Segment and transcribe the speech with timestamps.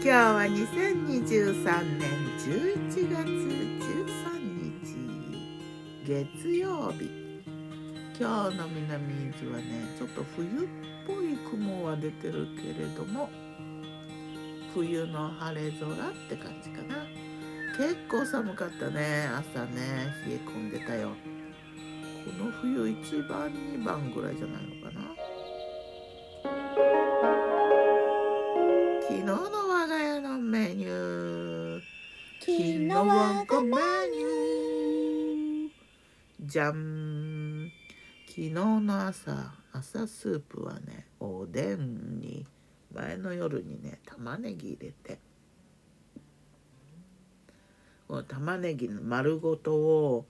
[0.00, 2.08] 今日は2023年
[2.38, 4.38] 11月13
[4.84, 7.10] 日月曜日。
[8.16, 9.64] 今日の南伊豆はね
[9.98, 10.52] ちょっと冬っ
[11.04, 13.28] ぽい雲は出てるけれども
[14.72, 15.94] 冬の晴れ空っ
[16.28, 17.04] て感じかな。
[17.76, 21.10] 結構寒かったね朝ね冷え込んでたよ。
[22.24, 25.27] この冬1番2番ぐらいじゃないのかな。
[32.88, 35.68] 昨日我がメニュー
[36.40, 37.70] じゃん
[38.26, 42.46] 昨日の朝朝スープはねおでんに
[42.94, 45.18] 前の夜にね玉ねぎ入れて。
[48.08, 50.24] この玉ねぎの丸ごとを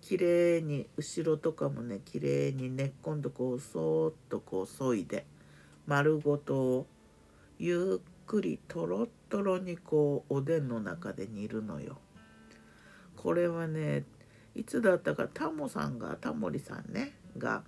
[0.00, 5.24] きれいに後ろとかもねきれいに根っこんとこうそーっとこうそいで
[5.86, 6.86] 丸ごとを
[7.60, 11.98] ゆっくりとろっとろにこうおでんの中で煮るのよ。
[13.16, 14.04] これはね
[14.54, 17.62] いつだったかタモさんがタモリさんねが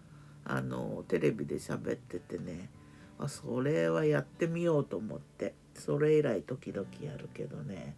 [0.45, 2.71] あのテレビで喋っててね
[3.19, 7.97] あそれはやってみようと思ってそれ以来時々やるけどね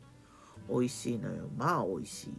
[0.69, 2.35] 美味しいのよまあ美味しい。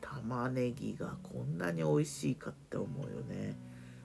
[0.00, 3.56] 玉ねぎがこんなに美味しいかって思うよね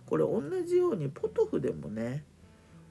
[0.05, 2.23] これ同じようにポトフでもね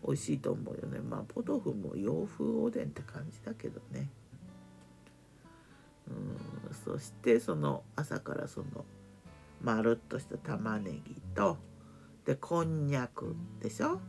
[0.07, 1.01] 美味しいと思うよね。
[1.01, 4.11] まあポトフも洋風おでんって感じだけどね。
[6.09, 8.85] うんそしてその朝からその
[9.63, 11.57] まるっとした玉ねぎと
[12.27, 14.01] でこんにゃくでしょ？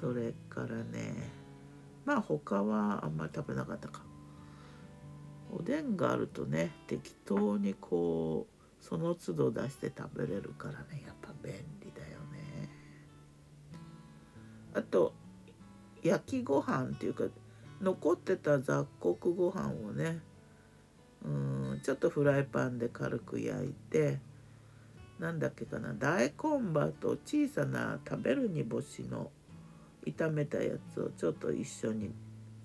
[0.00, 1.30] それからね
[2.04, 4.02] まあ他はあんまり食べなかったか。
[5.52, 11.04] おでんがあるとね適当にこうその都度出して食べれるからね。
[11.06, 12.68] やっぱ便利だよね。
[14.74, 15.12] あと
[16.02, 17.24] 焼きご飯っていうか
[17.80, 20.20] 残ってた雑穀ご飯をね
[21.24, 24.18] うんちょっとフライパンで軽く焼いて
[25.18, 29.30] なんだっけかな大根葉と小さな食べる煮干しの
[30.06, 32.10] 炒めたやつをちょっと一緒に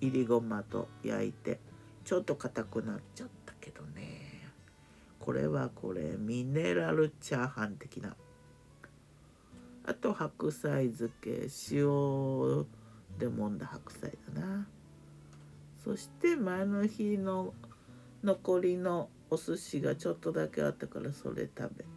[0.00, 1.58] いりごまと焼いて
[2.04, 4.36] ちょっと硬くなっちゃったけどね。
[5.18, 8.14] これはこれミネラルチャーハン的な。
[9.84, 12.64] あと白菜漬け塩
[13.18, 14.66] で揉んだ白菜だな。
[15.84, 17.54] そして前の日の
[18.22, 21.90] 残りのお寿司がちょっとだけあったからそれ食べて。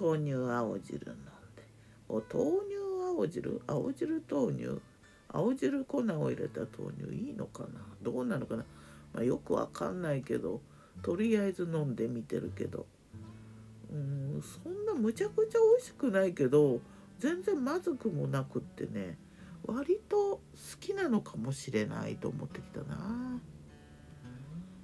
[0.00, 1.24] 豆乳青汁飲ん
[1.56, 1.62] で。
[2.08, 2.24] お豆
[2.68, 2.74] 乳
[3.06, 3.62] 青汁？
[3.66, 4.80] 青汁豆乳？
[5.28, 7.68] 青汁粉を入れた豆乳いいのかな？
[8.02, 8.64] どうなのかな、
[9.12, 10.60] まあ、よくわかんないけど
[11.02, 12.86] とりあえず飲んでみてるけど。
[13.92, 16.80] うんそんなむちゃくちゃ美味しくないけど
[17.20, 19.16] 全然まずくもなくってね。
[19.66, 20.40] 割と好
[20.80, 23.40] きなのかもしれないと思ってきたな。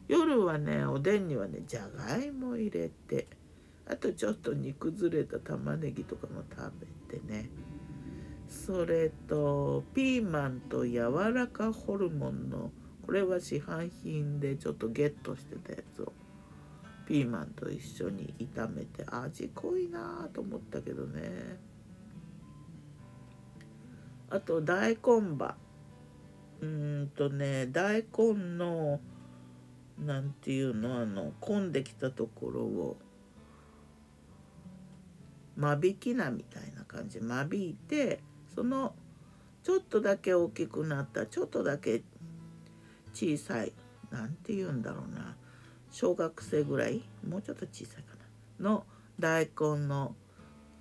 [0.08, 3.28] 夜はねおでんにはねじゃがいも入れて
[3.86, 6.72] あとちょっと煮崩れた玉ねぎとかも食
[7.10, 7.50] べてね。
[8.48, 12.72] それとピーマンと柔らかホルモンの
[13.06, 16.12] これは市販品でちょっとゲットしてたやつを
[17.06, 21.69] ピーマンと一緒に炒めて味濃いなと思ったけどね。
[24.30, 25.56] あと大根葉。
[26.62, 29.00] うんとね大根の
[29.98, 32.98] なんていうのあの混んできたところを
[35.56, 37.20] 間引き菜みたいな感じ。
[37.20, 38.20] 間引いて
[38.54, 38.94] その
[39.62, 42.02] ちょっとだけ大きくなったちょっとだけ
[43.12, 43.72] 小さい
[44.10, 45.36] 何て言うんだろうな
[45.90, 47.02] 小学生ぐらい？
[47.26, 48.14] もうちょっと小さいか
[48.58, 48.70] な。
[48.70, 48.84] の
[49.18, 50.14] 大根の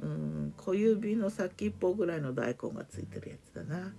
[0.02, 3.94] うん小指の先っぽぐらいの大根がついてるやつだな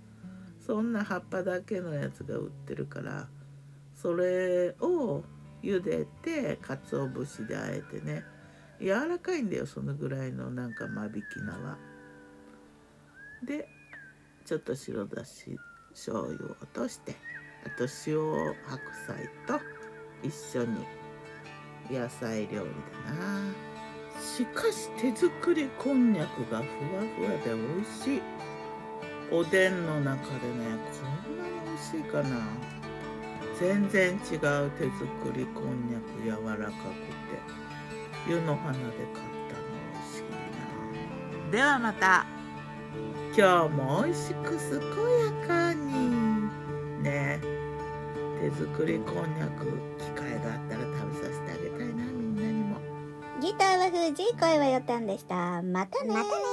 [0.65, 3.29] そんな葉っぱだけのやつが売ってるから
[3.95, 5.23] それを
[5.63, 8.25] 茹でて鰹節であえてね
[8.81, 11.77] 柔らかいんだよそのぐらいのなんか間引き菜は。
[13.45, 13.69] で
[14.45, 15.57] ちょっと白だし
[15.91, 17.15] 醤油を落として
[17.65, 18.19] あと塩
[18.65, 19.61] 白菜と
[20.23, 20.85] 一緒に
[21.91, 22.71] 野菜料理
[23.07, 23.70] だな
[24.21, 26.67] しかし手作りこんにゃくがふわ
[27.17, 28.23] ふわで美味しい。
[29.33, 30.77] おでんの中でね
[31.25, 32.37] こんなに美味しいかな。
[33.59, 37.41] 全然違う手作りこんにゃく柔らかくて。
[38.29, 38.91] 湯の花で買っ
[39.49, 39.63] たの
[39.93, 40.23] 美味しい
[41.47, 41.51] な。
[41.51, 42.27] ではまた。
[43.35, 44.59] 今日も美味しく健
[45.41, 45.83] やかに。
[47.03, 47.41] ね。
[48.41, 49.65] 手作りこんにゃく
[49.99, 51.70] 機会があったら食べさせてあげたいなみんなにも
[53.41, 55.63] ギターは藤井声はよたんでした。
[55.63, 56.50] またねまたね